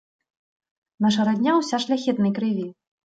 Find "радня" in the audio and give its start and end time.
1.29-1.51